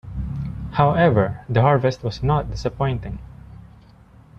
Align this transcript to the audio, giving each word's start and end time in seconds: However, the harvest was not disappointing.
However, 0.71 1.45
the 1.47 1.61
harvest 1.61 2.03
was 2.03 2.23
not 2.23 2.49
disappointing. 2.49 3.19